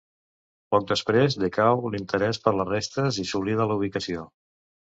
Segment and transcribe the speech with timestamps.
[0.75, 4.27] Poc després decau l'interès per les restes i s'oblida la ubicació.